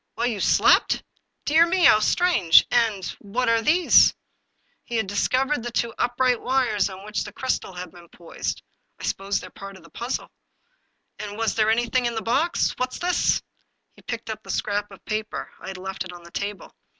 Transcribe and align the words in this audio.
"While 0.15 0.25
you 0.25 0.39
slept? 0.39 1.03
Dear 1.45 1.67
mel 1.67 1.85
How 1.85 1.99
strange! 1.99 2.65
And— 2.71 3.05
what 3.19 3.47
are 3.47 3.61
these?" 3.61 4.15
He 4.85 4.95
had 4.95 5.05
discovered 5.05 5.61
the 5.61 5.69
two 5.69 5.93
upright 5.99 6.41
wires 6.41 6.89
on 6.89 7.05
which 7.05 7.23
the 7.23 7.31
crystal 7.31 7.73
had 7.73 7.91
been 7.91 8.09
poised. 8.09 8.63
'* 8.79 8.99
I 8.99 9.03
suppose 9.03 9.39
they're 9.39 9.51
part 9.51 9.77
of 9.77 9.83
the 9.83 9.91
puzzle." 9.91 10.31
"And 11.19 11.37
was 11.37 11.53
there 11.53 11.69
anything 11.69 12.07
in 12.07 12.15
the 12.15 12.23
box? 12.23 12.71
What's 12.77 12.97
this?" 12.97 13.43
He 13.95 14.01
picked 14.01 14.31
up 14.31 14.41
the 14.41 14.49
scrap 14.49 14.89
of 14.89 15.05
paper; 15.05 15.51
I 15.59 15.67
had 15.67 15.77
left 15.77 16.03
it 16.03 16.11
on 16.11 16.23
the 16.23 16.31
table. 16.31 16.73